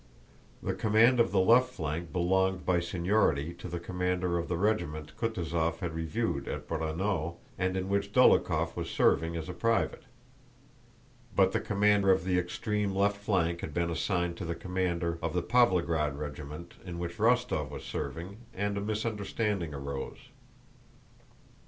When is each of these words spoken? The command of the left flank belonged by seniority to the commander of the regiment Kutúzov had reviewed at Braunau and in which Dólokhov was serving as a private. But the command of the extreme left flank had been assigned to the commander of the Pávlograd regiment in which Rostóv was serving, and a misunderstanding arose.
The 0.63 0.73
command 0.73 1.19
of 1.19 1.31
the 1.31 1.39
left 1.39 1.73
flank 1.75 2.11
belonged 2.11 2.65
by 2.65 2.79
seniority 2.79 3.53
to 3.53 3.67
the 3.67 3.79
commander 3.79 4.39
of 4.39 4.47
the 4.47 4.57
regiment 4.57 5.13
Kutúzov 5.15 5.77
had 5.77 5.93
reviewed 5.93 6.47
at 6.47 6.67
Braunau 6.67 7.35
and 7.59 7.77
in 7.77 7.87
which 7.87 8.11
Dólokhov 8.11 8.75
was 8.75 8.89
serving 8.89 9.35
as 9.35 9.47
a 9.47 9.53
private. 9.53 10.01
But 11.35 11.51
the 11.51 11.59
command 11.59 12.05
of 12.05 12.23
the 12.23 12.39
extreme 12.39 12.95
left 12.95 13.17
flank 13.17 13.61
had 13.61 13.75
been 13.75 13.91
assigned 13.91 14.37
to 14.37 14.45
the 14.45 14.55
commander 14.55 15.19
of 15.21 15.33
the 15.35 15.43
Pávlograd 15.43 16.17
regiment 16.17 16.73
in 16.83 16.97
which 16.97 17.19
Rostóv 17.19 17.69
was 17.69 17.83
serving, 17.83 18.37
and 18.55 18.79
a 18.79 18.81
misunderstanding 18.81 19.71
arose. 19.71 20.29